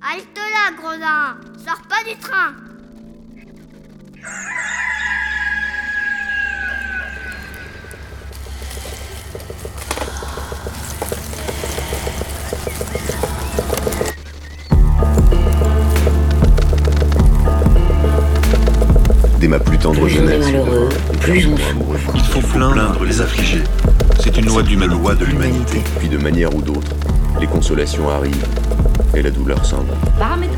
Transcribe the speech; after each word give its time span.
Halte 0.00 0.36
là, 0.36 0.70
gredin 0.80 1.36
Sors 1.64 1.82
pas 1.88 2.04
du 2.08 2.16
train 2.18 2.54
Dès 19.40 19.48
ma 19.48 19.58
plus 19.58 19.78
tendre 19.78 20.00
Plus 20.00 20.02
on 20.02 20.06
est 20.06 20.10
jeunesse, 20.10 20.46
malheureux, 20.46 20.88
plus 21.20 21.46
on 21.46 21.56
souffre. 21.56 22.12
Il 22.14 22.24
faut 22.24 22.40
plaindre 22.40 23.04
les 23.04 23.20
affligés. 23.20 23.64
C'est 24.20 24.36
une 24.36 24.46
loi 24.46 24.62
loi 24.86 25.16
de 25.16 25.24
l'humanité. 25.24 25.82
Puis 25.98 26.08
de 26.08 26.18
manière 26.18 26.54
ou 26.54 26.62
d'autre, 26.62 26.94
les 27.40 27.46
consolations 27.48 28.08
arrivent 28.08 28.46
et 29.14 29.22
la 29.22 29.30
douleur 29.30 29.64
s'en 29.64 29.82
va. 29.82 29.94
Damit 30.18 30.48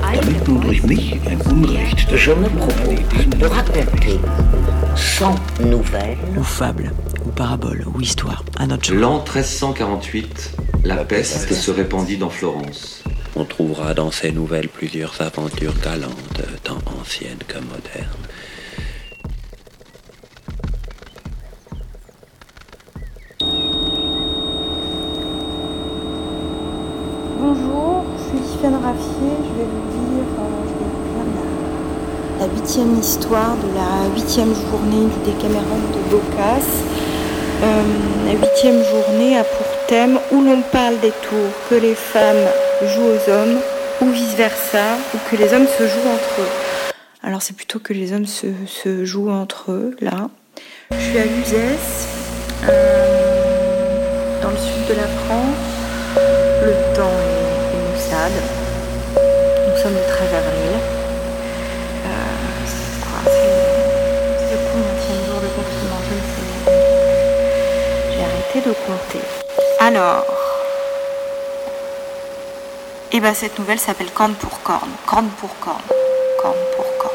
du 0.45 0.59
durch 0.59 0.82
mich 0.82 1.14
ein 1.27 1.38
Unrecht. 1.51 2.15
Je 2.16 2.33
me 2.33 2.48
propose 2.48 3.38
de 3.38 3.46
raconter 3.46 4.20
sans 4.96 5.34
nouvelles 5.65 6.19
ou 6.37 6.43
fable, 6.43 6.93
ou 7.24 7.30
parabole, 7.30 7.84
ou 7.95 8.01
histoire, 8.01 8.45
à 8.59 8.66
notre. 8.66 8.93
L'an 8.95 9.19
1348, 9.19 10.56
la 10.84 11.05
peste 11.05 11.52
se 11.52 11.70
répandit 11.70 12.16
dans 12.16 12.30
Florence. 12.30 13.02
On 13.37 13.45
trouvera 13.45 13.95
dans 13.95 14.10
ces 14.10 14.32
nouvelles 14.32 14.68
plusieurs 14.68 15.21
aventures 15.21 15.79
galantes, 15.82 16.43
tant 16.65 16.79
anciennes 17.01 17.38
que 17.46 17.59
modernes. 17.59 18.30
Je 28.62 28.66
vais 28.66 28.73
vous 28.73 30.16
lire, 30.16 30.30
euh, 30.38 30.64
je 30.66 30.74
vais 30.77 30.91
vous 30.92 32.41
la, 32.41 32.46
huitième 32.46 32.98
histoire 32.98 33.57
de 33.57 33.74
la 33.74 34.15
huitième 34.15 34.52
journée 34.54 35.07
du 35.07 35.32
Décameron 35.32 35.79
de 35.95 36.10
Bocas. 36.10 36.66
Euh, 37.62 37.82
la 38.26 38.32
huitième 38.32 38.82
journée 38.85 39.38
a 39.38 39.45
pour 39.45 39.66
thème 39.87 40.18
où 40.32 40.43
l'on 40.43 40.60
parle 40.60 40.98
des 41.01 41.10
tours 41.10 41.52
que 41.70 41.74
les 41.74 41.95
femmes 41.95 42.46
jouent 42.82 43.09
aux 43.09 43.30
hommes 43.30 43.60
ou 44.02 44.10
vice-versa, 44.10 44.98
ou 45.15 45.18
que 45.30 45.37
les 45.37 45.54
hommes 45.54 45.66
se 45.66 45.85
jouent 45.85 46.10
entre 46.13 46.42
eux. 46.42 46.92
Alors 47.23 47.40
c'est 47.42 47.57
plutôt 47.57 47.79
que 47.79 47.95
les 47.95 48.13
hommes 48.13 48.26
se, 48.26 49.04
jouent 49.04 49.30
entre 49.30 49.73
eux, 49.73 49.96
là. 50.01 50.29
Je 50.90 50.98
suis 50.98 51.18
à 51.18 51.24
Uzès, 51.24 52.09
euh, 52.68 54.42
dans 54.42 54.51
le 54.51 54.57
sud 54.57 54.87
de 54.88 54.95
la 54.95 55.07
France. 55.07 55.70
Le 56.63 56.95
temps 56.95 57.29
Nous 58.23 59.82
sommes 59.82 59.95
le 59.95 60.07
13 60.07 60.35
avril. 60.35 60.73
Euh, 62.04 62.10
c'est 62.66 63.01
quoi 63.01 63.21
C'est 63.24 64.53
le 64.53 64.60
combien 64.71 65.25
jour 65.25 65.41
de 65.41 65.49
confinement 65.49 66.00
Je 66.06 66.15
ne 66.15 66.21
sais. 66.21 66.48
J'ai 68.12 68.22
arrêté 68.22 68.69
de 68.69 68.75
compter. 68.75 69.25
Alors. 69.78 70.26
Et 73.12 73.21
ben 73.21 73.32
cette 73.32 73.59
nouvelle 73.59 73.78
s'appelle 73.78 74.10
Corne 74.10 74.34
pour 74.34 74.60
corne. 74.62 74.91
Corne 75.06 75.31
pour 75.41 75.59
corne. 75.59 75.81
Corne 76.43 76.59
pour 76.76 76.98
corne. 76.98 77.12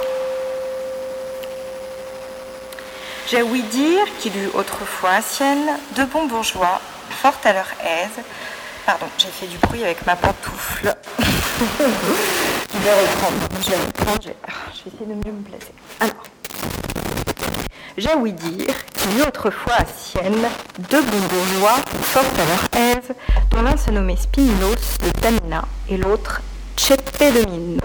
J'ai 3.30 3.44
ouï 3.44 3.62
dire 3.62 4.06
qu'il 4.18 4.36
eut 4.38 4.50
autrefois 4.56 5.12
à 5.12 5.22
Sienne 5.22 5.70
de 5.96 6.04
bons 6.06 6.26
bourgeois, 6.26 6.82
fort 7.12 7.38
à 7.44 7.54
leur 7.54 7.68
aise, 7.84 8.24
Pardon, 8.86 9.06
j'ai 9.18 9.28
fait 9.28 9.48
du 9.48 9.58
bruit 9.58 9.84
avec 9.84 10.06
ma 10.06 10.16
pantoufle. 10.16 10.94
je 11.20 11.24
vais 12.80 12.94
reprendre. 13.02 13.38
Je 13.64 13.70
vais 13.72 13.78
reprendre. 13.78 14.22
Je 14.22 14.28
vais, 14.30 14.36
je 14.74 14.84
vais 14.84 14.92
essayer 14.96 15.06
de 15.08 15.14
mieux 15.28 15.32
me 15.34 15.42
placer. 15.44 15.74
Alors, 16.00 16.24
j'ai 17.98 18.14
ouï 18.14 18.34
dire 18.34 18.76
qu'il 18.94 19.14
y 19.14 19.20
eut 19.20 19.24
autrefois 19.28 19.74
à 19.76 19.86
Sienne 19.86 20.48
deux 20.90 21.02
bons 21.02 21.28
bourgeois 21.30 21.78
fort 22.02 22.24
à 22.24 22.46
leur 22.78 22.84
aise, 22.98 23.12
dont 23.52 23.62
l'un 23.64 23.78
se 23.78 23.90
nommait 23.90 24.18
Spinilos 24.18 24.76
de 25.04 25.10
Tamina 25.22 25.64
et 25.90 25.98
l'autre 25.98 26.42
Chepe 26.78 27.20
de 27.20 27.50
Mino. 27.50 27.82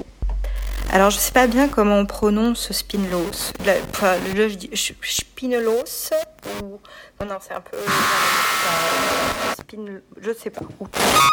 Alors, 0.93 1.11
je 1.11 1.19
sais 1.19 1.31
pas 1.33 1.47
bien 1.47 1.69
comment 1.69 1.97
on 1.99 2.07
prononce 2.07 2.73
Spinlos. 2.73 3.53
La- 3.65 3.75
Enfin, 3.93 4.15
je 4.35 4.43
dis 4.47 4.69
ch- 4.75 4.95
Spinelos 5.03 5.85
ou. 6.65 6.81
Non, 7.21 7.27
non, 7.27 7.37
c'est 7.41 7.53
un 7.53 7.61
peu. 7.61 7.77
euh, 9.77 10.01
je 10.23 10.33
sais 10.33 10.49
pas. 10.49 10.63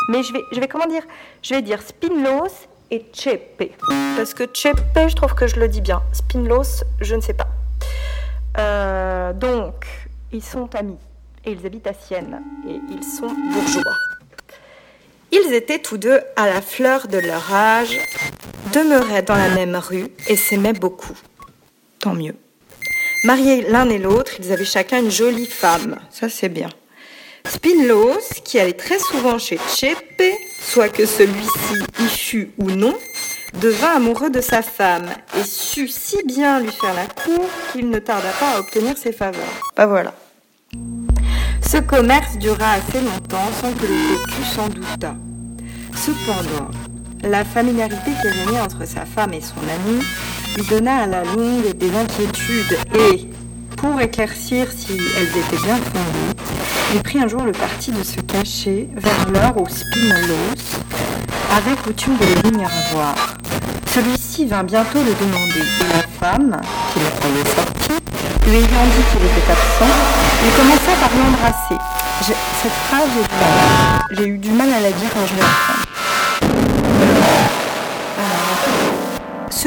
Mais 0.10 0.22
je 0.22 0.34
vais, 0.34 0.42
je 0.52 0.60
comment 0.66 0.86
dire? 0.86 1.04
Je 1.42 1.54
vais 1.56 1.62
dire 1.62 1.82
Spinlos 1.82 2.68
et 2.92 3.06
Chepe. 3.14 3.72
Parce 4.18 4.34
que 4.34 4.44
Chepe, 4.54 4.80
je 5.08 5.16
trouve 5.16 5.34
que 5.34 5.48
je 5.48 5.58
le 5.58 5.70
dis 5.70 5.80
bien. 5.80 6.02
Spinlos, 6.12 6.84
je 7.00 7.16
ne 7.16 7.22
sais 7.22 7.34
pas. 7.34 7.48
Euh, 8.58 9.32
donc, 9.32 9.86
ils 10.34 10.44
sont 10.44 10.74
amis 10.76 10.98
et 11.46 11.52
ils 11.52 11.66
habitent 11.66 11.88
à 11.88 11.94
Sienne 11.94 12.42
et 12.68 12.80
ils 12.92 13.04
sont 13.04 13.28
bourgeois. 13.54 13.96
Ils 15.32 15.54
étaient 15.54 15.80
tous 15.80 15.98
deux 15.98 16.20
à 16.36 16.48
la 16.48 16.62
fleur 16.62 17.08
de 17.08 17.18
leur 17.18 17.54
âge, 17.54 17.98
demeuraient 18.74 19.22
dans 19.24 19.36
la 19.36 19.50
même 19.50 19.76
rue 19.78 20.08
et 20.28 20.36
s'aimaient 20.36 20.74
beaucoup. 20.74 21.18
Tant 22.00 22.14
mieux. 22.14 22.36
Mariés 23.24 23.66
l'un 23.68 23.90
et 23.90 23.98
l'autre, 23.98 24.34
ils 24.40 24.52
avaient 24.52 24.66
chacun 24.66 25.00
une 25.00 25.12
jolie 25.12 25.48
femme. 25.48 26.00
Ça, 26.12 26.30
c'est 26.30 26.50
bien. 26.50 26.70
Spinlos, 27.48 28.42
qui 28.44 28.60
allait 28.60 28.74
très 28.74 29.00
souvent 29.00 29.38
chez 29.40 29.58
Chepe, 29.76 30.24
soit 30.62 30.90
que 30.90 31.06
celui-ci 31.06 31.76
y 32.00 32.08
fût 32.08 32.52
ou 32.58 32.70
non, 32.72 32.96
devint 33.54 33.96
amoureux 33.96 34.30
de 34.30 34.42
sa 34.42 34.62
femme 34.62 35.10
et 35.40 35.44
sut 35.44 35.88
si 35.88 36.18
bien 36.26 36.60
lui 36.60 36.72
faire 36.72 36.94
la 36.94 37.08
cour 37.08 37.46
qu'il 37.72 37.90
ne 37.90 38.00
tarda 38.00 38.30
pas 38.40 38.56
à 38.56 38.60
obtenir 38.60 38.98
ses 38.98 39.14
faveurs. 39.14 39.44
Bah 39.76 39.88
voilà. 39.88 40.14
Ce 41.66 41.78
commerce 41.78 42.38
dura 42.38 42.74
assez 42.74 43.02
longtemps 43.02 43.52
sans 43.62 43.74
que 43.74 43.86
le 43.86 43.96
vécu 43.96 44.44
s'en 44.56 44.68
doutât. 44.70 45.16
Cependant, 45.96 46.70
la 47.24 47.44
familiarité 47.44 48.12
qui 48.22 48.28
régnait 48.28 48.62
entre 48.62 48.86
sa 48.86 49.06
femme 49.06 49.34
et 49.34 49.42
son 49.42 49.56
ami 49.58 50.02
lui 50.58 50.64
donna 50.66 51.04
à 51.04 51.06
la 51.06 51.24
longue 51.24 51.72
des 51.78 51.96
inquiétudes 51.96 52.78
et, 52.96 53.30
pour 53.76 54.02
éclaircir 54.02 54.68
si 54.76 54.98
elles 55.16 55.28
étaient 55.28 55.64
bien 55.64 55.76
fondées, 55.76 56.36
il 56.96 57.02
prit 57.04 57.20
un 57.20 57.28
jour 57.28 57.44
le 57.44 57.52
parti 57.52 57.92
de 57.92 58.02
se 58.02 58.20
cacher 58.22 58.90
vers 58.96 59.30
l'heure 59.32 59.56
où 59.62 59.68
Spinolos 59.70 60.82
avait 61.56 61.76
coutume 61.84 62.18
de 62.18 62.26
le 62.26 62.50
venir 62.50 62.68
voir. 62.92 63.36
Celui-ci 63.94 64.48
vint 64.48 64.64
bientôt 64.64 64.98
le 64.98 65.14
demander 65.14 65.62
et 65.62 65.94
la 65.94 66.28
femme, 66.28 66.60
qui 66.92 67.00
le 67.02 67.10
croyait 67.20 67.46
sorti, 67.46 67.92
lui 68.48 68.56
ayant 68.56 68.66
dit 68.66 69.04
qu'il 69.12 69.26
était 69.28 69.52
absent, 69.52 69.94
il 70.44 70.52
commença 70.54 70.92
par 71.00 71.12
l'embrasser. 71.18 71.78
Cette 72.64 72.72
phrase, 72.88 73.10
mal. 73.30 74.18
j'ai 74.18 74.28
eu 74.28 74.38
du 74.40 74.50
mal 74.50 74.74
à 74.74 74.80
la 74.82 74.90
dire 74.92 75.10
quand 75.14 75.28
je 75.28 75.36
l'ai 75.36 76.87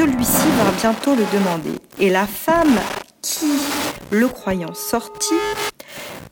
Celui-ci 0.01 0.47
vint 0.57 0.71
bientôt 0.79 1.13
le 1.13 1.23
demander, 1.31 1.77
et 1.99 2.09
la 2.09 2.25
femme 2.25 2.79
qui, 3.21 3.51
le 4.09 4.27
croyant 4.27 4.73
sorti, 4.73 5.35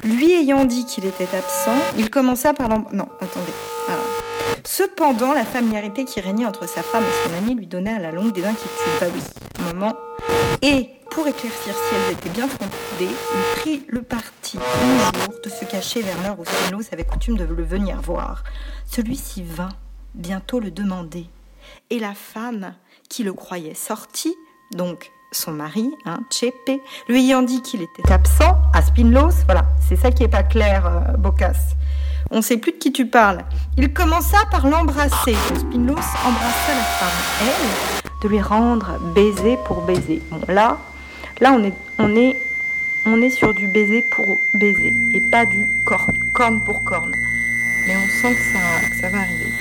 lui 0.04 0.32
ayant 0.32 0.66
dit 0.66 0.88
qu'il 0.88 1.06
était 1.06 1.28
absent, 1.38 1.78
il 1.96 2.10
commença 2.10 2.56
par 2.56 2.68
l'embrasser. 2.68 2.96
Non, 2.96 3.08
attendez. 3.22 3.54
Alors, 3.88 4.08
Cependant, 4.64 5.34
la 5.34 5.46
familiarité 5.46 6.04
qui 6.04 6.20
régnait 6.20 6.48
entre 6.48 6.68
sa 6.68 6.82
femme 6.82 7.04
et 7.04 7.30
son 7.30 7.38
ami 7.38 7.54
lui 7.54 7.68
donnait 7.68 7.94
à 7.94 8.00
la 8.00 8.12
longue 8.12 8.34
des 8.34 8.44
inquiétudes. 8.44 8.72
Bah 9.00 9.06
oui, 9.14 9.22
moment. 9.66 9.94
Et 10.64 10.90
pour 11.12 11.28
éclaircir 11.28 11.76
si 11.76 11.96
elles 11.96 12.14
étaient 12.14 12.30
bien 12.30 12.48
fondées, 12.48 12.72
il 13.02 13.62
prit 13.62 13.84
le 13.88 14.02
parti 14.02 14.58
un 14.58 15.20
jour 15.20 15.36
de 15.44 15.50
se 15.50 15.66
cacher 15.66 16.02
vers 16.02 16.20
l'heure 16.24 16.40
où 16.40 16.44
Spinoz 16.44 16.90
avait 16.92 17.06
coutume 17.06 17.38
de 17.38 17.44
le 17.44 17.64
venir 17.64 18.02
voir. 18.02 18.44
Celui-ci 18.88 19.44
vint 19.44 19.70
bientôt 20.16 20.60
le 20.60 20.72
demander. 20.72 21.28
Et 21.92 22.00
la 22.00 22.16
femme, 22.16 22.74
qui 23.10 23.24
le 23.24 23.34
croyait 23.34 23.74
sorti, 23.74 24.38
donc 24.72 25.12
son 25.32 25.52
mari, 25.52 25.92
hein, 26.06 26.20
Chepe, 26.32 26.82
lui 27.08 27.26
ayant 27.26 27.42
dit 27.42 27.62
qu'il 27.62 27.82
était 27.82 28.12
absent 28.12 28.58
à 28.74 28.82
Spinlos, 28.82 29.32
voilà, 29.46 29.66
c'est 29.88 29.96
ça 29.96 30.12
qui 30.12 30.24
est 30.24 30.28
pas 30.30 30.44
clair, 30.44 30.86
euh, 30.86 31.18
Bocas. 31.18 31.54
On 32.32 32.42
sait 32.42 32.58
plus 32.58 32.74
de 32.74 32.78
qui 32.78 32.92
tu 32.92 33.08
parles. 33.08 33.44
Il 33.78 33.92
commença 33.92 34.38
par 34.52 34.68
l'embrasser. 34.68 35.36
Spinlos 35.58 35.94
embrassa 35.94 36.76
la 36.76 36.84
femme, 36.84 37.20
elle, 37.42 38.10
de 38.22 38.28
lui 38.28 38.42
rendre 38.42 39.00
baiser 39.16 39.58
pour 39.66 39.82
baiser. 39.82 40.22
Bon, 40.30 40.42
là, 40.48 40.78
là 41.42 41.52
on 41.52 42.16
est, 42.16 43.30
sur 43.32 43.54
du 43.56 43.68
baiser 43.68 44.04
pour 44.12 44.40
baiser 44.54 44.94
et 45.14 45.22
pas 45.32 45.46
du 45.46 45.68
cor- 45.86 46.12
corne 46.34 46.64
pour 46.64 46.84
corne. 46.84 47.12
Mais 47.88 47.96
on 47.96 48.08
sent 48.22 48.36
ça, 48.54 48.90
que 48.90 49.02
ça 49.02 49.10
va 49.10 49.18
arriver. 49.20 49.54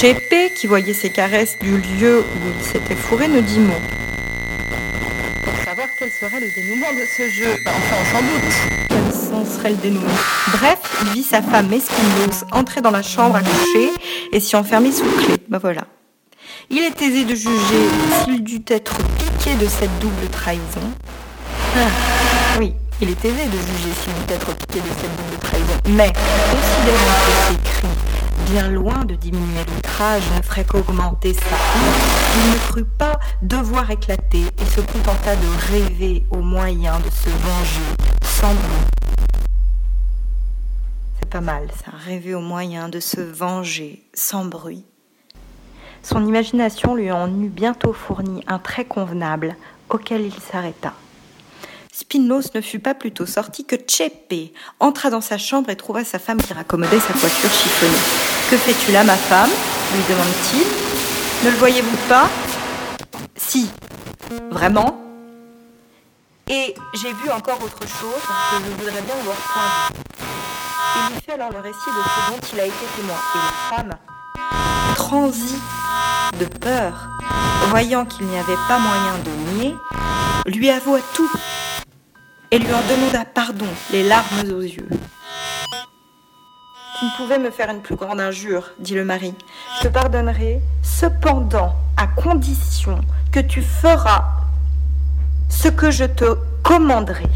Chepe, 0.00 0.54
qui 0.54 0.68
voyait 0.68 0.94
ces 0.94 1.10
caresses 1.10 1.58
du 1.58 1.76
lieu 1.76 2.20
où 2.20 2.48
il 2.56 2.64
s'était 2.64 2.94
fourré, 2.94 3.26
ne 3.26 3.40
dit 3.40 3.58
mot. 3.58 3.74
Pour 5.42 5.52
savoir 5.64 5.88
quel 5.98 6.08
serait 6.12 6.38
le 6.38 6.46
dénouement 6.54 6.92
de 6.92 7.04
ce 7.16 7.28
jeu, 7.28 7.56
ben, 7.64 7.72
enfin 7.76 7.96
on 8.00 8.04
s'en 8.14 8.22
doute. 8.22 8.88
Quel 8.88 9.12
sens 9.12 9.56
serait 9.56 9.70
le 9.70 9.76
dénouement? 9.78 10.06
Bref, 10.52 10.78
il 11.02 11.08
vit 11.14 11.24
sa 11.24 11.42
femme 11.42 11.72
Espinouse 11.72 12.44
entrer 12.52 12.80
dans 12.80 12.92
la 12.92 13.02
chambre 13.02 13.34
à 13.34 13.40
coucher 13.40 13.90
et 14.32 14.38
s'y 14.38 14.54
enfermer 14.54 14.92
sous 14.92 15.04
clé. 15.04 15.34
Ben 15.48 15.58
voilà. 15.58 15.82
Il 16.70 16.78
est 16.78 17.02
aisé 17.02 17.24
de 17.24 17.34
juger 17.34 17.88
s'il 18.22 18.44
dut 18.44 18.62
être 18.68 18.96
piqué 19.18 19.56
de 19.56 19.66
cette 19.66 19.98
double 19.98 20.28
trahison. 20.30 20.92
Ah, 21.76 21.88
oui, 22.60 22.72
il 23.02 23.10
est 23.10 23.24
aisé 23.24 23.46
de 23.46 23.58
juger 23.58 23.92
s'il 24.00 24.12
dut 24.12 24.32
être 24.32 24.54
piqué 24.58 24.78
de 24.78 24.94
cette 25.00 25.16
double 25.16 25.38
trahison. 25.40 25.80
Mais, 25.88 26.12
considérant 26.52 27.16
que 27.26 27.32
ces 27.48 27.70
cris, 27.70 27.88
bien 28.46 28.68
loin 28.70 29.04
de 29.04 29.14
diminuer 29.14 29.64
l'outrage, 29.66 30.22
ne 30.36 30.42
feraient 30.42 30.64
qu'augmenter 30.64 31.34
sa 31.34 31.40
honte, 31.40 32.44
il 32.44 32.50
ne 32.50 32.58
crut 32.58 32.88
pas 32.98 33.18
devoir 33.42 33.90
éclater 33.90 34.42
et 34.42 34.64
se 34.64 34.80
contenta 34.80 35.36
de 35.36 35.72
rêver 35.72 36.24
au 36.30 36.38
moyen 36.38 36.98
de 37.00 37.10
se 37.10 37.28
venger 37.28 37.96
sans 38.22 38.54
bruit. 38.54 38.88
C'est 41.18 41.28
pas 41.28 41.40
mal, 41.40 41.68
ça, 41.84 41.90
rêver 41.96 42.34
au 42.34 42.40
moyen 42.40 42.88
de 42.88 43.00
se 43.00 43.20
venger 43.20 44.04
sans 44.14 44.44
bruit. 44.44 44.84
Son 46.02 46.26
imagination 46.26 46.94
lui 46.94 47.10
en 47.10 47.28
eut 47.40 47.48
bientôt 47.48 47.92
fourni 47.92 48.44
un 48.46 48.58
très 48.58 48.84
convenable 48.84 49.56
auquel 49.90 50.22
il 50.22 50.32
s'arrêta. 50.32 50.94
Spinos 51.98 52.54
ne 52.54 52.60
fut 52.60 52.78
pas 52.78 52.94
plutôt 52.94 53.26
sorti 53.26 53.64
que 53.64 53.74
Chepe 53.74 54.52
entra 54.78 55.10
dans 55.10 55.20
sa 55.20 55.36
chambre 55.36 55.68
et 55.70 55.74
trouva 55.74 56.04
sa 56.04 56.20
femme 56.20 56.40
qui 56.40 56.52
raccommodait 56.52 57.00
sa 57.00 57.12
coiffure 57.12 57.52
chiffonnée. 57.52 57.98
Que 58.48 58.56
fais-tu 58.56 58.92
là, 58.92 59.02
ma 59.02 59.16
femme? 59.16 59.50
lui 59.92 60.02
demande-t-il. 60.08 61.44
Ne 61.44 61.50
le 61.50 61.56
voyez-vous 61.56 61.96
pas? 62.08 62.28
Si. 63.34 63.68
Vraiment? 64.48 65.02
Et 66.48 66.72
j'ai 66.94 67.12
vu 67.14 67.30
encore 67.30 67.58
autre 67.64 67.80
chose 67.80 68.22
que 68.22 68.64
je 68.64 68.70
voudrais 68.76 69.02
bien 69.02 69.14
voir 69.24 69.36
point 69.36 69.98
Il 70.94 71.14
lui 71.14 71.20
fait 71.20 71.32
alors 71.32 71.50
le 71.50 71.58
récit 71.58 71.78
de 71.88 72.02
ce 72.04 72.30
dont 72.30 72.46
il 72.52 72.60
a 72.60 72.66
été 72.66 72.86
témoin. 72.96 73.16
Et 73.34 73.38
la 73.38 73.76
femme 73.76 73.98
transit 74.94 75.62
de 76.38 76.44
peur, 76.44 77.08
voyant 77.70 78.04
qu'il 78.04 78.26
n'y 78.26 78.38
avait 78.38 78.62
pas 78.68 78.78
moyen 78.78 79.18
de 79.24 79.52
nier, 79.52 79.74
lui 80.46 80.70
avoua 80.70 81.00
tout 81.12 81.28
et 82.50 82.58
lui 82.58 82.72
en 82.72 82.80
demanda 82.88 83.24
pardon, 83.24 83.66
les 83.92 84.02
larmes 84.02 84.52
aux 84.52 84.62
yeux. 84.62 84.88
Tu 86.98 87.04
ne 87.04 87.16
pouvais 87.16 87.38
me 87.38 87.50
faire 87.50 87.70
une 87.70 87.80
plus 87.80 87.94
grande 87.94 88.20
injure, 88.20 88.70
dit 88.78 88.94
le 88.94 89.04
mari. 89.04 89.34
Je 89.78 89.86
te 89.86 89.92
pardonnerai, 89.92 90.60
cependant, 90.82 91.76
à 91.96 92.06
condition 92.06 93.00
que 93.30 93.40
tu 93.40 93.62
feras 93.62 94.24
ce 95.48 95.68
que 95.68 95.90
je 95.90 96.04
te 96.04 96.36
commanderai. 96.62 97.28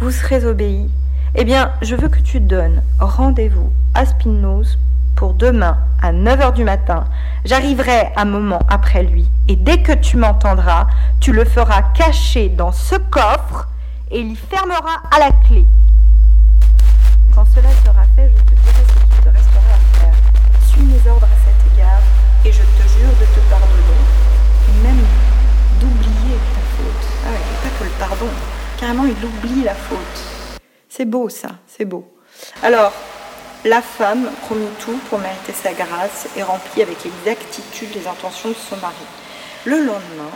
Vous 0.00 0.10
serez 0.10 0.44
obéi. 0.44 0.90
Eh 1.36 1.44
bien, 1.44 1.72
je 1.82 1.94
veux 1.94 2.08
que 2.08 2.20
tu 2.20 2.40
donnes 2.40 2.82
rendez-vous 2.98 3.72
à 3.94 4.06
Spinoz 4.06 4.78
demain 5.28 5.76
à 6.02 6.12
9h 6.12 6.54
du 6.54 6.64
matin. 6.64 7.04
J'arriverai 7.44 8.12
un 8.16 8.24
moment 8.24 8.60
après 8.68 9.02
lui 9.02 9.28
et 9.48 9.56
dès 9.56 9.82
que 9.82 9.92
tu 9.92 10.16
m'entendras, 10.16 10.86
tu 11.20 11.32
le 11.32 11.44
feras 11.44 11.82
cacher 11.94 12.48
dans 12.48 12.72
ce 12.72 12.96
coffre 12.96 13.68
et 14.10 14.20
il 14.20 14.32
y 14.32 14.36
fermera 14.36 15.02
à 15.14 15.18
la 15.18 15.30
clé. 15.46 15.64
Quand 17.34 17.44
cela 17.54 17.68
sera 17.84 18.04
fait, 18.16 18.30
je 18.34 18.42
te 18.42 18.54
dirai 18.54 18.84
ce 18.88 19.14
qu'il 19.14 19.24
te 19.24 19.28
restera 19.28 19.74
à 19.74 19.98
faire. 20.00 20.14
Suis 20.68 20.82
mes 20.82 21.10
ordres 21.10 21.26
à 21.26 21.38
cet 21.44 21.72
égard 21.74 22.02
et 22.44 22.52
je 22.52 22.62
te 22.62 22.88
jure 22.88 23.10
de 23.20 23.26
te 23.26 23.40
pardonner 23.50 24.00
et 24.68 24.82
même 24.82 25.04
d'oublier 25.80 26.38
ta 26.54 26.60
faute. 26.76 27.06
Ah 27.26 27.30
ouais, 27.30 27.38
pas 27.62 27.78
que 27.78 27.84
le 27.84 27.90
pardon, 27.98 28.32
carrément 28.78 29.04
il 29.04 29.24
oublie 29.24 29.64
la 29.64 29.74
faute. 29.74 30.58
C'est 30.88 31.04
beau 31.04 31.28
ça, 31.28 31.50
c'est 31.66 31.84
beau. 31.84 32.10
Alors, 32.62 32.92
la 33.64 33.82
femme 33.82 34.30
promit 34.42 34.68
tout 34.78 34.98
pour 35.08 35.18
mériter 35.18 35.52
sa 35.52 35.72
grâce 35.72 36.28
et 36.36 36.42
remplit 36.42 36.82
avec 36.82 37.04
exactitude 37.04 37.94
les 37.94 38.06
intentions 38.06 38.48
de 38.48 38.54
son 38.54 38.76
mari. 38.76 38.94
Le 39.66 39.78
lendemain, 39.78 40.30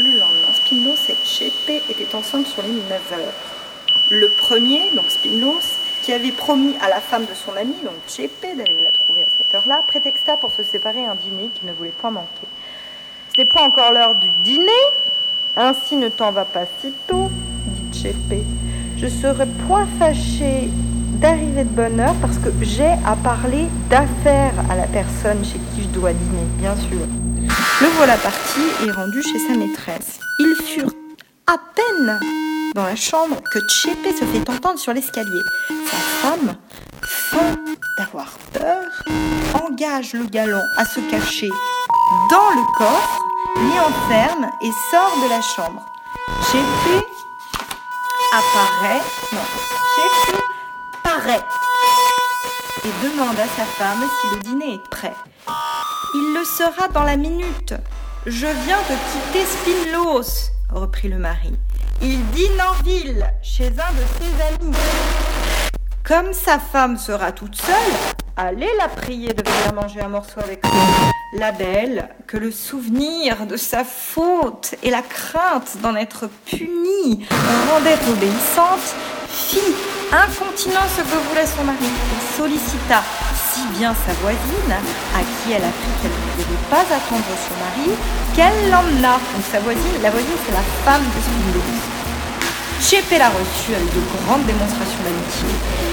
le 0.00 0.18
lendemain, 0.18 0.52
Spinos 0.54 1.08
et 1.08 1.16
Chepe 1.24 1.82
étaient 1.88 2.14
ensemble 2.16 2.46
sur 2.46 2.62
les 2.62 2.72
9 2.72 2.90
heures. 3.12 3.34
Le 4.10 4.28
premier, 4.28 4.90
donc 4.90 5.04
Spinos, 5.08 5.64
qui 6.02 6.12
avait 6.12 6.32
promis 6.32 6.74
à 6.82 6.88
la 6.88 7.00
femme 7.00 7.24
de 7.26 7.34
son 7.34 7.52
ami, 7.56 7.74
donc 7.84 7.94
Chepe, 8.08 8.42
d'aller 8.42 8.82
la 8.82 8.90
trouver 8.90 9.22
à 9.22 9.26
cette 9.38 9.54
heure-là, 9.54 9.82
prétexta 9.86 10.36
pour 10.36 10.50
se 10.52 10.64
séparer 10.64 11.04
un 11.04 11.14
dîner 11.14 11.50
qu'il 11.54 11.68
ne 11.68 11.72
voulait 11.72 11.90
point 11.90 12.10
manquer. 12.10 12.48
Ce 13.34 13.40
n'est 13.40 13.46
point 13.46 13.62
encore 13.62 13.92
l'heure 13.92 14.16
du 14.16 14.28
dîner, 14.42 14.66
ainsi 15.56 15.94
ne 15.94 16.08
t'en 16.08 16.32
va 16.32 16.44
pas 16.44 16.64
si 16.80 16.92
tôt, 17.06 17.30
dit 17.66 18.02
Chepe. 18.02 18.42
Je 18.96 19.06
serai 19.06 19.46
point 19.68 19.86
fâché 19.98 20.68
d'arriver 21.24 21.64
de 21.64 21.70
bonne 21.70 22.00
heure 22.00 22.14
parce 22.20 22.36
que 22.36 22.50
j'ai 22.60 22.92
à 23.06 23.16
parler 23.16 23.64
d'affaires 23.88 24.52
à 24.68 24.76
la 24.76 24.86
personne 24.86 25.42
chez 25.42 25.58
qui 25.58 25.84
je 25.84 25.88
dois 25.88 26.12
dîner, 26.12 26.44
bien 26.58 26.76
sûr. 26.76 27.00
Le 27.80 27.86
voilà 27.96 28.18
parti 28.18 28.60
et 28.84 28.90
rendu 28.90 29.22
chez 29.22 29.38
sa 29.38 29.54
maîtresse. 29.56 30.18
Ils 30.38 30.54
furent 30.66 30.92
à 31.46 31.56
peine 31.74 32.20
dans 32.74 32.84
la 32.84 32.94
chambre 32.94 33.36
que 33.50 33.58
Tchépé 33.70 34.12
se 34.12 34.26
fait 34.26 34.50
entendre 34.50 34.78
sur 34.78 34.92
l'escalier. 34.92 35.40
Sa 35.90 35.96
femme, 35.96 36.56
fin 37.00 37.56
d'avoir 37.96 38.30
peur, 38.52 38.82
engage 39.66 40.12
le 40.12 40.26
galant 40.26 40.66
à 40.76 40.84
se 40.84 41.00
cacher 41.10 41.48
dans 42.30 42.50
le 42.50 42.76
coffre, 42.76 43.24
l'y 43.56 43.80
enferme 43.80 44.50
et 44.60 44.70
sort 44.90 45.16
de 45.24 45.30
la 45.30 45.40
chambre. 45.40 45.86
Tchépé 46.42 47.06
apparaît, 48.30 49.00
non, 49.32 50.53
et 51.26 52.90
demande 53.02 53.38
à 53.38 53.46
sa 53.56 53.64
femme 53.64 54.02
si 54.20 54.34
le 54.34 54.40
dîner 54.42 54.74
est 54.74 54.90
prêt. 54.90 55.14
Il 56.14 56.34
le 56.34 56.44
sera 56.44 56.88
dans 56.88 57.02
la 57.02 57.16
minute. 57.16 57.74
Je 58.26 58.46
viens 58.46 58.78
de 58.78 59.32
quitter 59.32 59.46
Spinlos, 59.46 60.50
reprit 60.70 61.08
le 61.08 61.18
mari. 61.18 61.54
Il 62.02 62.24
dîne 62.30 62.60
en 62.60 62.82
ville, 62.82 63.26
chez 63.42 63.66
un 63.66 63.68
de 63.68 64.04
ses 64.18 64.64
amis. 64.64 64.76
Comme 66.04 66.34
sa 66.34 66.58
femme 66.58 66.98
sera 66.98 67.32
toute 67.32 67.56
seule, 67.56 67.74
allez 68.36 68.70
la 68.78 68.88
prier 68.88 69.32
de 69.32 69.42
venir 69.42 69.74
manger 69.74 70.02
un 70.02 70.08
morceau 70.08 70.40
avec 70.40 70.62
nous. 70.64 71.38
La 71.38 71.52
belle, 71.52 72.10
que 72.26 72.36
le 72.36 72.50
souvenir 72.50 73.46
de 73.46 73.56
sa 73.56 73.82
faute 73.82 74.74
et 74.82 74.90
la 74.90 75.02
crainte 75.02 75.78
d'en 75.80 75.96
être 75.96 76.28
punie 76.44 77.26
rendaient 77.70 77.98
obéissante, 78.10 78.94
fit 79.28 79.74
incontinent 80.12 80.86
ce 80.90 81.02
que 81.02 81.18
voulait 81.28 81.46
son 81.46 81.64
mari 81.64 81.86
et 81.86 82.20
sollicita 82.36 83.02
si 83.52 83.62
bien 83.78 83.94
sa 83.94 84.12
voisine, 84.20 84.74
à 85.14 85.20
qui 85.22 85.52
elle 85.54 85.62
apprit 85.62 85.94
qu'elle 86.02 86.10
ne 86.10 86.42
devait 86.42 86.66
pas 86.70 86.82
attendre 86.82 87.30
son 87.38 87.54
mari, 87.62 87.94
qu'elle 88.34 88.70
l'emmena. 88.70 89.14
Donc 89.32 89.44
sa 89.50 89.60
voisine, 89.60 90.02
la 90.02 90.10
voisine 90.10 90.38
c'est 90.44 90.52
la 90.52 90.66
femme 90.84 91.06
de 91.06 91.20
Spinoz. 91.22 91.94
Chepe 92.82 93.16
la 93.16 93.30
reçut 93.30 93.72
avec 93.72 93.88
de 93.94 94.02
grandes 94.26 94.44
démonstrations 94.44 95.02
d'amitié. 95.06 95.48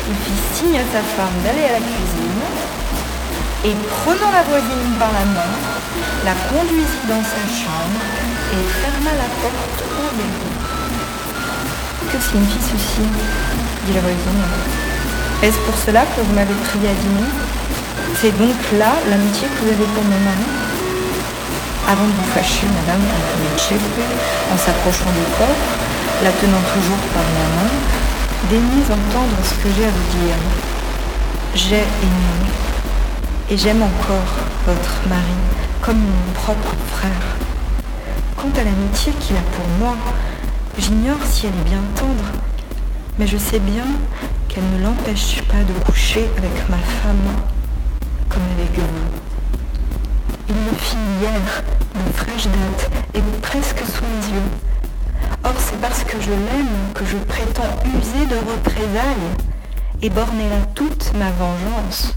Il 0.10 0.18
fit 0.26 0.42
signe 0.58 0.78
à 0.82 0.86
sa 0.90 1.04
femme 1.16 1.38
d'aller 1.46 1.70
à 1.70 1.78
la 1.78 1.84
cuisine 1.86 2.42
et 3.64 3.76
prenant 4.02 4.32
la 4.34 4.42
voisine 4.44 4.92
par 4.98 5.14
la 5.14 5.26
main, 5.26 5.54
la 6.26 6.34
conduisit 6.50 7.06
dans 7.08 7.22
sa 7.22 7.46
chambre 7.54 8.02
et 8.52 8.64
ferma 8.82 9.14
la 9.14 9.30
porte 9.40 9.80
au 9.86 10.10
verrou. 10.18 10.52
Que 12.12 12.20
signifie 12.20 12.60
ceci? 12.60 13.71
Dit 13.86 13.94
la 13.94 14.02
voisine. 14.02 14.44
Est-ce 15.44 15.58
pour 15.66 15.76
cela 15.78 16.02
que 16.02 16.22
vous 16.22 16.34
m'avez 16.34 16.54
prié 16.70 16.90
à 16.90 16.94
dîner? 16.94 17.30
C'est 18.22 18.38
donc 18.38 18.56
là 18.78 18.94
l'amitié 19.10 19.48
que 19.48 19.66
vous 19.66 19.72
avez 19.72 19.90
pour 19.96 20.04
mon 20.04 20.20
mari? 20.22 20.48
Avant 21.90 22.06
de 22.06 22.12
vous 22.12 22.32
fâcher, 22.34 22.68
madame, 22.68 23.02
en 24.54 24.58
s'approchant 24.58 25.12
du 25.12 25.26
corps, 25.38 25.62
la 26.24 26.32
tenant 26.32 26.64
toujours 26.74 27.04
par 27.14 27.24
la 27.24 27.48
main, 27.58 27.72
daignez 28.50 28.84
entendre 28.86 29.38
ce 29.44 29.56
que 29.64 29.70
j'ai 29.76 29.86
à 29.86 29.90
vous 29.90 30.10
dire. 30.20 30.40
J'ai 31.56 31.84
aimé 32.06 32.32
et 33.50 33.58
j'aime 33.58 33.82
encore 33.82 34.32
votre 34.68 35.10
mari 35.10 35.38
comme 35.82 35.98
mon 35.98 36.34
propre 36.34 36.76
frère. 36.96 37.26
Quant 38.38 38.54
à 38.56 38.64
l'amitié 38.64 39.12
qu'il 39.20 39.36
a 39.36 39.42
pour 39.56 39.68
moi, 39.80 39.96
j'ignore 40.78 41.18
si 41.30 41.48
elle 41.48 41.60
est 41.60 41.70
bien 41.70 41.82
tendre, 41.96 42.30
mais 43.22 43.28
je 43.28 43.38
sais 43.38 43.60
bien 43.60 43.86
qu'elle 44.48 44.64
ne 44.80 44.84
l'empêche 44.84 45.44
pas 45.44 45.64
de 45.64 45.74
coucher 45.86 46.28
avec 46.40 46.70
ma 46.70 46.78
femme 46.78 47.30
comme 48.30 48.42
avec 48.58 48.76
vous. 48.76 49.10
Il 50.50 50.56
le 50.56 50.76
fit 50.76 50.98
hier, 51.20 51.64
de 51.94 52.14
fraîche 52.14 52.46
date, 52.46 52.90
et 53.14 53.22
presque 53.44 53.78
sous 53.86 54.04
mes 54.06 54.34
yeux. 54.34 54.50
Or, 55.44 55.54
c'est 55.60 55.80
parce 55.80 56.04
que 56.04 56.20
je 56.20 56.32
l'aime 56.32 56.76
que 56.96 57.06
je 57.06 57.18
prétends 57.18 57.78
user 57.96 58.26
de 58.26 58.38
représailles 58.38 59.30
et 60.02 60.10
borner 60.10 60.50
là 60.50 60.66
toute 60.74 61.14
ma 61.14 61.30
vengeance. 61.30 62.16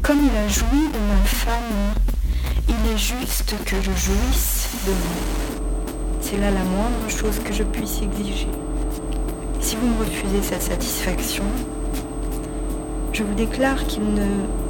Comme 0.00 0.20
il 0.24 0.34
a 0.34 0.48
joui 0.48 0.88
de 0.94 0.98
ma 1.12 1.22
femme, 1.26 1.92
il 2.70 2.90
est 2.90 2.96
juste 2.96 3.54
que 3.66 3.76
je 3.82 3.90
jouisse 3.90 4.68
de 4.86 4.92
vous. 4.92 5.60
C'est 6.22 6.38
là 6.38 6.50
la 6.50 6.64
moindre 6.64 7.10
chose 7.10 7.38
que 7.44 7.52
je 7.52 7.64
puisse 7.64 8.00
exiger. 8.00 8.48
Si 9.64 9.76
vous 9.76 9.86
me 9.86 9.98
refusez 9.98 10.42
cette 10.42 10.60
satisfaction, 10.60 11.44
Je 13.14 13.22
vous 13.22 13.32
déclare 13.34 13.86
qu'il 13.86 14.04
ne 14.12 14.26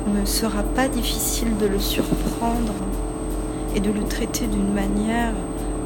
me 0.06 0.24
sera 0.24 0.62
pas 0.62 0.86
difficile 0.86 1.56
de 1.58 1.66
le 1.66 1.80
surprendre 1.80 2.74
et 3.74 3.80
de 3.80 3.90
le 3.90 4.04
traiter 4.04 4.46
d'une 4.46 4.72
manière 4.72 5.32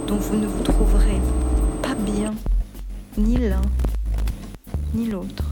dont 0.07 0.17
vous 0.17 0.37
ne 0.37 0.47
vous 0.47 0.63
trouverez 0.63 1.23
pas 1.83 1.95
bien, 1.95 2.35
ni 3.17 3.39
l'un, 3.39 3.63
ni 4.93 5.09
l'autre. 5.09 5.45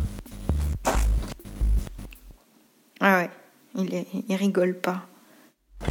Ah 3.01 3.21
ouais, 3.21 3.31
il, 4.29 4.37
rigole 4.37 4.75
pas. 4.75 5.07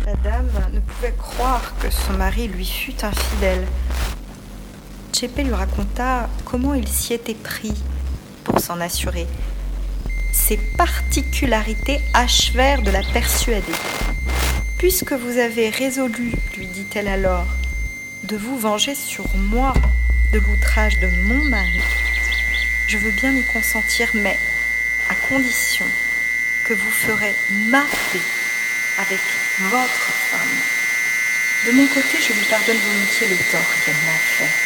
La 0.05 0.13
dame 0.17 0.51
ne 0.71 0.81
pouvait 0.81 1.15
croire 1.17 1.73
que 1.79 1.89
son 1.89 2.13
mari 2.13 2.47
lui 2.47 2.65
fût 2.65 3.03
infidèle. 3.03 3.65
Chepe 5.17 5.37
lui 5.45 5.53
raconta 5.53 6.29
comment 6.43 6.73
il 6.73 6.89
s'y 6.89 7.13
était 7.13 7.35
pris 7.35 7.73
pour 8.43 8.59
s'en 8.59 8.81
assurer. 8.81 9.25
Ses 10.33 10.57
particularités 10.77 12.01
achevèrent 12.13 12.81
de 12.81 12.91
la 12.91 13.01
persuader. 13.13 13.63
Puisque 14.77 15.13
vous 15.13 15.37
avez 15.37 15.69
résolu, 15.69 16.33
lui 16.57 16.67
dit-elle 16.67 17.07
alors, 17.07 17.45
de 18.23 18.35
vous 18.35 18.59
venger 18.59 18.93
sur 18.93 19.23
moi 19.37 19.71
de 20.33 20.39
l'outrage 20.39 20.99
de 20.99 21.07
mon 21.29 21.45
mari, 21.45 21.81
je 22.89 22.97
veux 22.97 23.11
bien 23.11 23.31
y 23.31 23.43
consentir, 23.53 24.09
mais 24.15 24.37
à 25.09 25.15
condition 25.29 25.85
que 26.67 26.73
vous 26.73 26.91
ferez 26.91 27.33
ma 27.69 27.83
paix 28.11 28.19
avec 28.99 29.21
votre 29.71 30.11
femme. 30.29 30.57
De 31.67 31.71
mon 31.71 31.87
côté, 31.87 32.17
je 32.19 32.33
lui 32.33 32.45
pardonne 32.49 32.75
volontiers 32.75 33.29
le 33.29 33.37
tort 33.49 33.75
qu'elle 33.85 33.93
m'a 33.93 34.19
fait. 34.19 34.64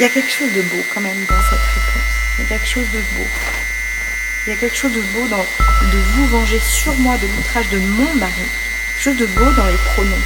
Il 0.00 0.04
y 0.04 0.06
a 0.06 0.08
quelque 0.08 0.32
chose 0.32 0.50
de 0.54 0.62
beau 0.62 0.82
quand 0.94 1.02
même 1.02 1.26
dans 1.28 1.42
cette 1.42 1.60
réponse. 1.60 2.38
Il 2.38 2.44
y 2.44 2.46
a 2.46 2.48
quelque 2.48 2.66
chose 2.66 2.90
de 2.90 3.00
beau. 3.00 3.26
Il 4.46 4.54
y 4.54 4.56
a 4.56 4.58
quelque 4.58 4.74
chose 4.74 4.94
de 4.94 5.02
beau 5.02 5.28
dans 5.28 5.36
de 5.92 5.98
vous 6.14 6.26
venger 6.28 6.58
sur 6.58 6.94
moi 7.00 7.18
de 7.18 7.26
l'outrage 7.26 7.68
de 7.68 7.76
mon 7.80 8.14
mari. 8.14 8.32
Quelque 8.94 9.02
chose 9.02 9.18
de 9.18 9.26
beau 9.26 9.52
dans 9.52 9.66
les 9.66 9.76
pronoms. 9.92 10.24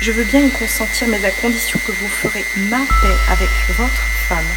Je 0.00 0.12
veux 0.12 0.24
bien 0.24 0.40
y 0.40 0.50
consentir, 0.50 1.08
mais 1.08 1.22
à 1.26 1.30
condition 1.30 1.78
que 1.86 1.92
vous 1.92 2.08
ferez 2.08 2.42
ma 2.56 2.78
paix 3.02 3.16
avec 3.28 3.50
votre 3.76 4.02
femme. 4.30 4.48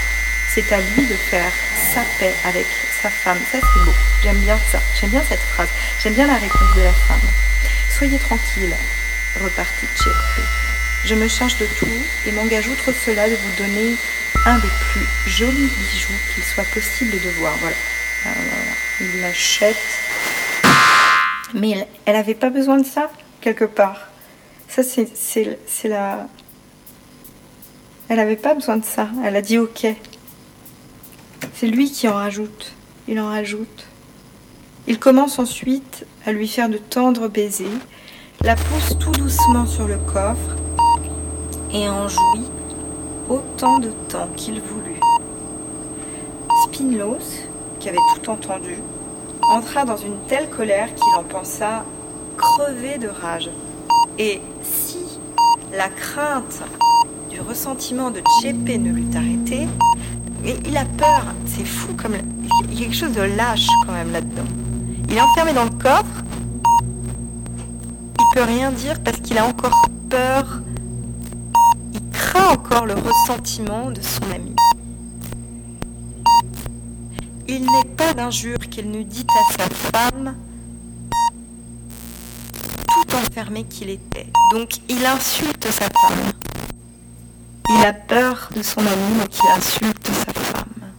C'est 0.47 0.71
à 0.71 0.79
lui 0.79 1.05
de 1.05 1.15
faire 1.15 1.51
sa 1.93 2.03
paix 2.17 2.33
avec 2.45 2.67
sa 3.01 3.09
femme. 3.09 3.39
Ça, 3.51 3.57
c'est 3.59 3.83
beau. 3.83 3.93
J'aime 4.23 4.39
bien 4.39 4.57
ça. 4.71 4.81
J'aime 4.97 5.09
bien 5.09 5.23
cette 5.27 5.43
phrase. 5.53 5.67
J'aime 6.01 6.13
bien 6.13 6.27
la 6.27 6.37
réponse 6.37 6.75
de 6.77 6.81
la 6.81 6.93
femme. 6.93 7.27
Soyez 7.89 8.19
tranquille, 8.19 8.73
repartit 9.41 9.87
Chepe. 9.97 10.62
Je 11.05 11.15
me 11.15 11.27
charge 11.27 11.57
de 11.57 11.65
tout 11.65 11.87
et 12.25 12.31
m'engage 12.31 12.67
outre 12.69 12.91
cela 13.05 13.29
de 13.29 13.35
vous 13.35 13.63
donner 13.63 13.95
un 14.45 14.55
des 14.55 14.67
plus 14.91 15.31
jolis 15.31 15.51
bijoux 15.51 16.13
qu'il 16.33 16.43
soit 16.43 16.63
possible 16.73 17.11
de 17.11 17.29
voir. 17.39 17.53
Voilà. 17.59 17.75
Il 19.01 19.21
l'achète. 19.21 19.75
Mais 21.53 21.87
elle 22.05 22.13
n'avait 22.13 22.35
pas 22.35 22.49
besoin 22.49 22.77
de 22.77 22.85
ça, 22.85 23.11
quelque 23.41 23.65
part. 23.65 24.07
Ça, 24.69 24.81
c'est 24.81 25.09
la. 25.83 26.27
Elle 28.07 28.17
n'avait 28.17 28.37
pas 28.37 28.53
besoin 28.53 28.77
de 28.77 28.85
ça. 28.85 29.09
Elle 29.25 29.35
a 29.35 29.41
dit 29.41 29.57
OK. 29.57 29.85
C'est 31.53 31.67
lui 31.67 31.91
qui 31.91 32.07
en 32.07 32.15
rajoute. 32.15 32.73
Il 33.09 33.19
en 33.19 33.27
rajoute. 33.27 33.87
Il 34.87 34.99
commence 34.99 35.37
ensuite 35.37 36.05
à 36.25 36.31
lui 36.31 36.47
faire 36.47 36.69
de 36.69 36.77
tendres 36.77 37.27
baisers, 37.27 37.67
la 38.41 38.55
pousse 38.55 38.97
tout 38.99 39.11
doucement 39.11 39.65
sur 39.65 39.87
le 39.87 39.97
coffre 39.97 40.55
et 41.73 41.89
en 41.89 42.07
jouit 42.07 42.49
autant 43.29 43.79
de 43.79 43.89
temps 44.07 44.29
qu'il 44.35 44.61
voulut. 44.61 44.99
Spinlos, 46.63 47.47
qui 47.79 47.89
avait 47.89 47.97
tout 48.15 48.29
entendu, 48.29 48.77
entra 49.41 49.83
dans 49.83 49.97
une 49.97 50.17
telle 50.27 50.49
colère 50.49 50.93
qu'il 50.93 51.15
en 51.17 51.23
pensa 51.23 51.83
crever 52.37 52.97
de 52.97 53.07
rage. 53.07 53.49
Et 54.19 54.39
si 54.61 55.19
la 55.71 55.89
crainte 55.89 56.61
du 57.29 57.41
ressentiment 57.41 58.11
de 58.11 58.21
Chepe 58.41 58.79
ne 58.79 58.91
l'eût 58.91 59.15
arrêté, 59.15 59.67
mais 60.43 60.55
il 60.65 60.77
a 60.77 60.85
peur, 60.85 61.23
c'est 61.45 61.65
fou 61.65 61.93
comme 62.01 62.13
il 62.69 62.79
y 62.79 62.83
a 62.83 62.85
quelque 62.85 62.95
chose 62.95 63.13
de 63.13 63.21
lâche 63.21 63.67
quand 63.85 63.93
même 63.93 64.11
là-dedans. 64.11 64.43
Il 65.09 65.17
est 65.17 65.21
enfermé 65.21 65.53
dans 65.53 65.63
le 65.63 65.71
coffre. 65.71 66.23
Il 68.19 68.35
peut 68.35 68.43
rien 68.43 68.71
dire 68.71 69.01
parce 69.03 69.17
qu'il 69.17 69.37
a 69.37 69.45
encore 69.45 69.71
peur. 70.09 70.61
Encore 72.35 72.85
le 72.85 72.95
ressentiment 72.95 73.91
de 73.91 74.01
son 74.01 74.23
ami. 74.31 74.55
Il 77.47 77.61
n'est 77.61 77.95
pas 77.95 78.13
d'injure 78.13 78.59
qu'il 78.69 78.89
ne 78.89 79.03
dit 79.03 79.25
à 79.29 79.53
sa 79.53 79.69
femme 79.69 80.35
tout 82.87 83.15
enfermé 83.15 83.63
qu'il 83.65 83.89
était. 83.89 84.27
Donc 84.51 84.69
il 84.89 85.05
insulte 85.05 85.65
sa 85.65 85.85
femme. 85.85 86.31
Il 87.69 87.85
a 87.85 87.93
peur 87.93 88.49
de 88.55 88.61
son 88.61 88.81
ami, 88.81 89.19
donc 89.19 89.29
il 89.41 89.49
insulte 89.57 90.07
sa 90.07 90.33
femme. 90.33 90.93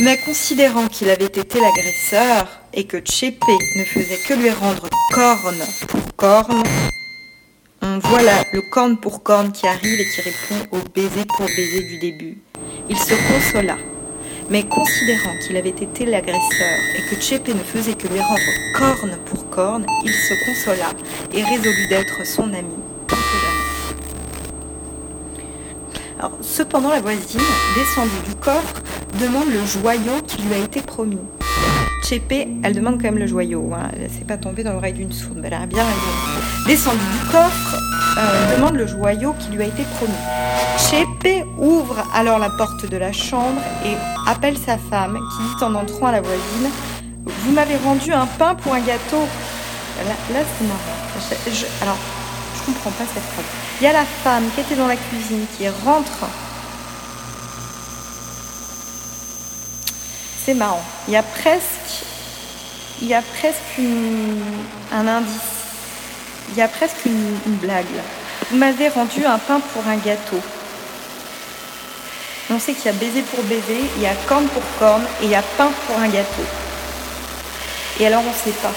Mais 0.00 0.18
considérant 0.24 0.88
qu'il 0.88 1.08
avait 1.10 1.24
été 1.26 1.60
l'agresseur 1.60 2.48
et 2.72 2.84
que 2.84 2.98
Chepe 3.04 3.44
ne 3.76 3.84
faisait 3.84 4.18
que 4.26 4.34
lui 4.34 4.50
rendre 4.50 4.88
corne 5.12 5.62
pour 5.88 6.16
corne, 6.16 6.62
on 7.94 7.98
voit 8.08 8.22
le 8.52 8.60
corne 8.60 8.96
pour 8.96 9.22
corne 9.22 9.52
qui 9.52 9.68
arrive 9.68 10.00
et 10.00 10.04
qui 10.04 10.20
répond 10.20 10.66
au 10.72 10.78
baiser 10.94 11.24
pour 11.36 11.46
baiser 11.46 11.82
du 11.82 11.98
début. 11.98 12.38
Il 12.90 12.98
se 12.98 13.14
consola. 13.14 13.76
Mais 14.50 14.64
considérant 14.64 15.32
qu'il 15.46 15.56
avait 15.56 15.70
été 15.70 16.04
l'agresseur 16.04 16.78
et 16.98 17.02
que 17.08 17.20
Chepe 17.20 17.48
ne 17.48 17.62
faisait 17.62 17.94
que 17.94 18.08
lui 18.08 18.20
rendre 18.20 18.40
corne 18.76 19.16
pour 19.26 19.48
corne, 19.48 19.86
il 20.04 20.12
se 20.12 20.34
consola 20.44 20.90
et 21.32 21.42
résolut 21.44 21.86
d'être 21.88 22.26
son 22.26 22.52
ami. 22.52 22.74
Cependant, 26.40 26.90
la 26.90 27.00
voisine, 27.00 27.40
descendue 27.76 28.28
du 28.28 28.34
coffre, 28.36 28.82
demande 29.20 29.48
le 29.48 29.64
joyau 29.66 30.20
qui 30.26 30.42
lui 30.42 30.54
a 30.54 30.58
été 30.58 30.80
promis. 30.80 31.18
Elle 32.62 32.74
demande 32.74 32.96
quand 32.96 33.10
même 33.10 33.18
le 33.18 33.26
joyau. 33.26 33.72
Hein. 33.74 33.90
Elle 33.94 34.04
ne 34.04 34.08
s'est 34.08 34.24
pas 34.24 34.36
tombée 34.36 34.62
dans 34.62 34.72
l'oreille 34.72 34.92
d'une 34.92 35.12
sourde, 35.12 35.40
elle 35.44 35.54
a 35.54 35.66
bien 35.66 35.82
raison. 35.82 36.66
Descendue 36.66 36.98
du 36.98 37.30
coffre, 37.30 37.76
euh, 38.18 38.56
demande 38.56 38.76
le 38.76 38.86
joyau 38.86 39.34
qui 39.40 39.50
lui 39.50 39.62
a 39.62 39.66
été 39.66 39.82
promis. 39.96 40.12
Chepe 40.78 41.44
ouvre 41.58 41.96
alors 42.14 42.38
la 42.38 42.50
porte 42.50 42.88
de 42.88 42.96
la 42.96 43.12
chambre 43.12 43.60
et 43.84 43.94
appelle 44.30 44.56
sa 44.56 44.78
femme, 44.78 45.18
qui 45.18 45.56
dit 45.56 45.64
en 45.64 45.74
entrant 45.74 46.06
à 46.06 46.12
la 46.12 46.20
voisine 46.20 46.70
Vous 47.24 47.52
m'avez 47.52 47.76
rendu 47.76 48.12
un 48.12 48.26
pain 48.26 48.54
pour 48.54 48.74
un 48.74 48.80
gâteau. 48.80 49.26
Là, 50.06 50.40
c'est 50.58 50.66
marrant. 50.66 51.82
alors, 51.82 51.98
je 52.56 52.66
comprends 52.66 52.90
pas 52.90 53.04
cette 53.12 53.22
phrase. 53.22 53.44
Il 53.80 53.84
y 53.84 53.86
a 53.88 53.92
la 53.92 54.04
femme 54.04 54.44
qui 54.54 54.60
était 54.60 54.76
dans 54.76 54.86
la 54.86 54.96
cuisine 54.96 55.44
qui 55.56 55.68
rentre 55.84 56.26
c'est 60.44 60.54
marrant. 60.54 60.82
Il 61.08 61.14
y 61.14 61.16
a 61.16 61.22
presque, 61.22 62.04
il 63.00 63.08
y 63.08 63.16
presque 63.38 63.80
un 64.92 65.06
indice. 65.06 65.54
Il 66.50 66.58
y 66.58 66.62
a 66.62 66.68
presque 66.68 67.06
une, 67.06 67.56
blague. 67.56 67.86
Vous 68.50 68.56
m'avez 68.58 68.88
rendu 68.88 69.24
un 69.24 69.38
pain 69.38 69.60
pour 69.72 69.86
un 69.88 69.96
gâteau. 69.96 70.40
On 72.50 72.58
sait 72.58 72.74
qu'il 72.74 72.86
y 72.86 72.88
a 72.88 72.92
baiser 72.92 73.22
pour 73.22 73.42
baiser, 73.44 73.80
il 73.96 74.02
y 74.02 74.06
a 74.06 74.14
corne 74.28 74.46
pour 74.48 74.62
corne 74.78 75.04
et 75.22 75.24
il 75.24 75.30
y 75.30 75.34
a 75.34 75.42
pain 75.56 75.70
pour 75.86 75.98
un 75.98 76.08
gâteau. 76.08 76.44
Et 77.98 78.06
alors 78.06 78.22
on 78.22 78.28
ne 78.28 78.34
sait 78.34 78.58
pas. 78.60 78.72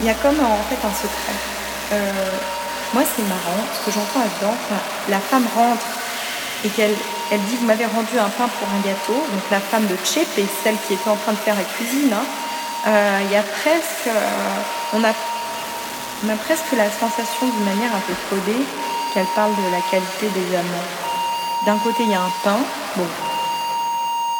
Il 0.00 0.06
y 0.06 0.08
a 0.08 0.14
comme 0.14 0.40
en 0.40 0.56
fait 0.68 0.86
un 0.86 0.94
secret. 0.94 1.36
Euh, 1.92 2.12
moi 2.94 3.02
c'est 3.14 3.22
marrant, 3.24 3.60
ce 3.74 3.84
que 3.84 3.92
j'entends 3.92 4.20
là-dedans, 4.20 4.56
la 5.10 5.18
femme 5.18 5.46
rentre 5.54 5.84
et 6.64 6.68
qu'elle 6.70 6.96
elle 7.30 7.40
dit 7.44 7.56
Vous 7.56 7.66
m'avez 7.66 7.86
rendu 7.86 8.18
un 8.18 8.28
pain 8.28 8.48
pour 8.48 8.68
un 8.68 8.80
gâteau. 8.84 9.14
Donc 9.14 9.42
la 9.50 9.60
femme 9.60 9.86
de 9.86 9.96
Chep 10.04 10.26
et 10.38 10.46
celle 10.62 10.76
qui 10.86 10.94
était 10.94 11.10
en 11.10 11.16
train 11.16 11.32
de 11.32 11.38
faire 11.38 11.56
la 11.56 11.64
cuisine. 11.64 12.12
Hein. 12.12 12.24
Euh, 12.86 13.20
il 13.24 13.32
y 13.32 13.36
a 13.36 13.42
presque. 13.42 14.08
Euh, 14.08 14.94
on, 14.94 15.04
a, 15.04 15.12
on 16.24 16.28
a 16.28 16.36
presque 16.36 16.72
la 16.76 16.90
sensation 16.90 17.46
d'une 17.46 17.64
manière 17.64 17.94
un 17.94 18.02
peu 18.06 18.14
codée 18.30 18.64
qu'elle 19.12 19.26
parle 19.34 19.52
de 19.52 19.70
la 19.70 19.80
qualité 19.90 20.28
des 20.28 20.56
amants. 20.56 20.88
D'un 21.66 21.78
côté, 21.78 22.02
il 22.02 22.10
y 22.10 22.14
a 22.14 22.20
un 22.20 22.32
pain. 22.42 22.58
Bon, 22.96 23.06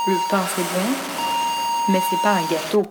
le 0.06 0.16
pain 0.28 0.42
c'est 0.54 0.62
bon, 0.62 0.86
mais 1.88 2.02
c'est 2.10 2.20
pas 2.20 2.32
un 2.32 2.42
gâteau. 2.50 2.82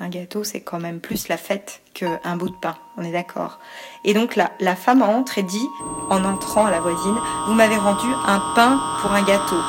Un 0.00 0.08
gâteau, 0.08 0.44
c'est 0.44 0.60
quand 0.60 0.78
même 0.78 1.00
plus 1.00 1.28
la 1.28 1.36
fête 1.36 1.82
qu'un 1.94 2.36
bout 2.36 2.48
de 2.48 2.56
pain, 2.56 2.76
on 2.96 3.02
est 3.02 3.12
d'accord. 3.12 3.58
Et 4.04 4.14
donc 4.14 4.36
la, 4.36 4.50
la 4.60 4.76
femme 4.76 5.02
entre 5.02 5.38
et 5.38 5.42
dit, 5.42 5.68
en 6.10 6.24
entrant 6.24 6.66
à 6.66 6.70
la 6.70 6.80
voisine, 6.80 7.18
Vous 7.46 7.54
m'avez 7.54 7.76
rendu 7.76 8.06
un 8.26 8.40
pain 8.54 8.80
pour 9.00 9.12
un 9.12 9.22
gâteau. 9.22 9.60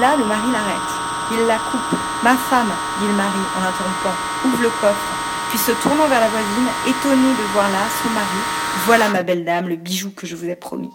Là, 0.00 0.16
le 0.16 0.24
mari 0.24 0.50
l'arrête. 0.52 0.92
Il 1.32 1.46
la 1.46 1.58
coupe. 1.58 1.98
Ma 2.22 2.36
femme, 2.36 2.70
dit 3.00 3.06
le 3.06 3.14
mari 3.14 3.38
en 3.56 3.62
interrompant, 3.62 4.16
ouvre 4.44 4.62
le 4.62 4.70
coffre, 4.80 5.12
puis 5.50 5.58
se 5.58 5.72
tournant 5.82 6.06
vers 6.08 6.20
la 6.20 6.28
voisine, 6.28 6.68
étonné 6.86 7.30
de 7.34 7.52
voir 7.52 7.68
là 7.70 7.84
son 8.02 8.10
mari, 8.10 8.38
Voilà 8.86 9.08
ma 9.08 9.22
belle 9.22 9.44
dame, 9.44 9.68
le 9.68 9.76
bijou 9.76 10.10
que 10.10 10.26
je 10.26 10.36
vous 10.36 10.48
ai 10.48 10.56
promis. 10.56 10.92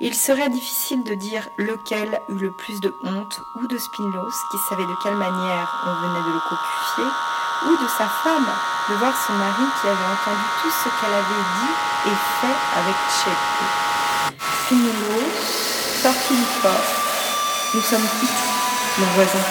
Il 0.00 0.14
serait 0.14 0.48
difficile 0.48 1.02
de 1.04 1.14
dire 1.14 1.48
lequel 1.58 2.08
eut 2.28 2.38
le 2.38 2.50
plus 2.52 2.80
de 2.80 2.92
honte, 3.04 3.40
ou 3.60 3.66
de 3.66 3.78
Spinoz, 3.78 4.34
qui 4.50 4.58
savait 4.68 4.86
de 4.86 5.02
quelle 5.02 5.16
manière 5.16 5.84
on 5.86 6.06
venait 6.06 6.26
de 6.26 6.32
le 6.32 6.40
cocufier, 6.40 7.12
ou 7.66 7.76
de 7.76 7.88
sa 7.88 8.06
femme, 8.22 8.48
de 8.88 8.94
voir 8.96 9.12
son 9.14 9.32
mari 9.34 9.66
qui 9.80 9.86
avait 9.86 10.10
entendu 10.10 10.46
tout 10.62 10.70
ce 10.70 10.88
qu'elle 10.98 11.14
avait 11.14 11.46
dit 11.60 11.74
et 12.10 12.16
fait 12.40 12.58
avec 12.80 12.96
Chepe. 13.08 13.58
Spinoz 14.64 15.62
sortit 16.02 16.34
du. 16.34 16.86
Nous 17.74 17.82
sommes 17.82 18.08
quittes, 18.20 18.44
mon 18.98 19.06
voisin, 19.14 19.44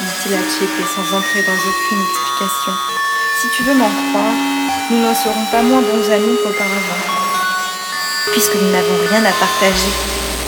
dit-il 0.00 0.34
à 0.34 0.42
Chepe 0.48 0.82
sans 0.94 1.16
entrer 1.16 1.42
dans 1.42 1.60
aucune 1.68 2.02
explication. 2.02 2.72
Si 3.40 3.48
tu 3.56 3.62
veux 3.64 3.74
m'en 3.74 3.90
croire, 4.10 4.34
nous 4.90 5.00
n'en 5.02 5.14
serons 5.14 5.46
pas 5.52 5.62
moins 5.62 5.82
bons 5.82 6.10
amis 6.10 6.36
qu'auparavant, 6.42 7.02
puisque 8.32 8.54
nous 8.54 8.70
n'avons 8.70 8.98
rien 9.10 9.24
à 9.24 9.32
partager 9.32 9.92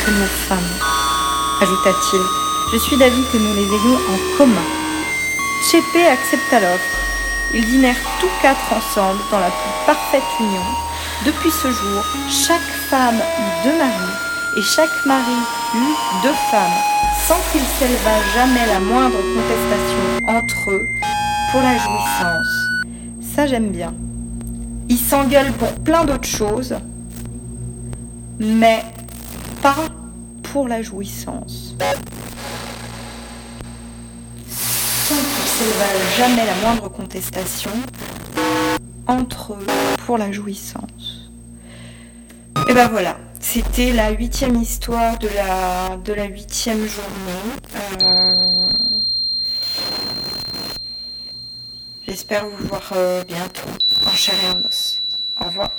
que 0.04 0.10
nos 0.10 0.32
femmes, 0.48 0.74
ajouta-t-il. 1.60 2.22
Je 2.72 2.78
suis 2.78 2.96
d'avis 2.96 3.24
que 3.32 3.36
nous 3.36 3.54
les 3.54 3.66
ayons 3.66 3.98
en 4.08 4.38
commun. 4.38 4.66
Chepe 5.70 6.08
accepta 6.10 6.60
l'offre. 6.60 6.99
Ils 7.52 7.64
dînèrent 7.64 7.96
tous 8.20 8.30
quatre 8.42 8.72
ensemble 8.72 9.20
dans 9.30 9.40
la 9.40 9.48
plus 9.48 9.86
parfaite 9.86 10.22
union. 10.38 10.62
Depuis 11.26 11.50
ce 11.50 11.68
jour, 11.68 12.04
chaque 12.28 12.60
femme 12.88 13.16
eut 13.16 13.64
deux 13.64 13.76
maris 13.76 14.16
et 14.56 14.62
chaque 14.62 15.04
mari 15.04 15.36
eut 15.74 16.22
deux 16.22 16.34
femmes, 16.50 16.80
sans 17.26 17.38
qu'il 17.50 17.60
s'élevât 17.60 18.22
jamais 18.34 18.66
la 18.66 18.80
moindre 18.80 19.16
contestation 19.16 20.26
entre 20.28 20.70
eux 20.70 20.86
pour 21.50 21.60
la 21.60 21.76
jouissance. 21.76 22.68
Ça 23.34 23.46
j'aime 23.46 23.70
bien. 23.70 23.94
Ils 24.88 24.98
s'engueulent 24.98 25.52
pour 25.52 25.72
plein 25.82 26.04
d'autres 26.04 26.28
choses, 26.28 26.76
mais 28.38 28.84
pas 29.62 29.76
pour 30.52 30.68
la 30.68 30.82
jouissance. 30.82 31.74
Jamais 36.16 36.46
la 36.46 36.54
moindre 36.62 36.88
contestation 36.88 37.70
entre 39.06 39.54
eux 39.54 39.66
pour 40.06 40.16
la 40.16 40.32
jouissance. 40.32 41.30
Et 42.68 42.74
ben 42.74 42.88
voilà, 42.88 43.18
c'était 43.40 43.92
la 43.92 44.10
huitième 44.10 44.56
histoire 44.56 45.18
de 45.18 45.28
la, 45.28 45.96
de 45.96 46.12
la 46.12 46.24
huitième 46.24 46.86
journée. 46.86 48.04
Euh, 48.04 48.68
J'espère 52.06 52.46
vous 52.46 52.66
voir 52.68 52.92
euh, 52.96 53.22
bientôt 53.24 53.68
en 54.06 54.10
chair 54.10 54.34
et 54.44 54.56
en 54.56 54.66
os. 54.66 55.02
Au 55.40 55.44
revoir. 55.44 55.70